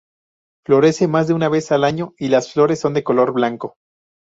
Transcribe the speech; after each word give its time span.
Florece 0.65 1.07
más 1.07 1.27
de 1.27 1.35
una 1.35 1.47
vez 1.47 1.71
al 1.71 1.83
año, 1.83 2.15
y 2.17 2.29
las 2.29 2.51
flores 2.51 2.79
son 2.79 2.95
de 2.95 3.03
color 3.03 3.33
blanco. 3.33 3.75